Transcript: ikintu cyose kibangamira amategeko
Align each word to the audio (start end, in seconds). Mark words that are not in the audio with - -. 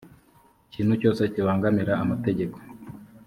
ikintu 0.67 0.93
cyose 1.01 1.21
kibangamira 1.33 1.93
amategeko 2.03 2.57